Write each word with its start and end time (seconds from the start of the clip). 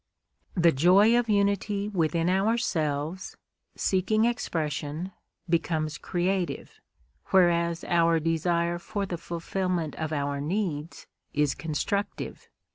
The 0.55 0.71
joy 0.71 1.15
of 1.15 1.29
unity 1.29 1.87
within 1.87 2.27
ourselves, 2.27 3.37
seeking 3.75 4.25
expression, 4.25 5.11
becomes 5.47 5.99
creative; 5.99 6.79
whereas 7.27 7.83
our 7.83 8.19
desire 8.19 8.79
for 8.79 9.05
the 9.05 9.19
fulfilment 9.19 9.93
of 9.97 10.11
our 10.11 10.41
needs 10.41 11.05
is 11.35 11.53
constructive. 11.53 12.49